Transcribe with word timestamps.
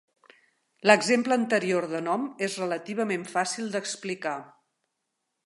L'exemple 0.91 1.37
anterior 1.39 1.87
de 1.91 2.01
nom 2.07 2.25
és 2.47 2.57
relativament 2.63 3.27
fàcil 3.35 3.69
d'explicar. 3.77 4.35